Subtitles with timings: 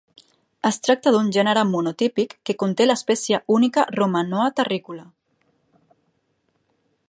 [0.69, 5.07] Es tracta d'un gènere monotípic que conté l'espècie única Romanoa terricola.